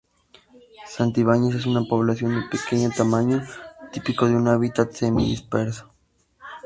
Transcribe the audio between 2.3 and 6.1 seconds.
de pequeño tamaño, típico de un hábitat semi-disperso.